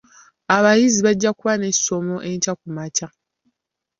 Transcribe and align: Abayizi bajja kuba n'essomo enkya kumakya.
Abayizi 0.55 0.99
bajja 1.05 1.31
kuba 1.37 1.53
n'essomo 1.57 2.15
enkya 2.29 2.53
kumakya. 2.59 3.07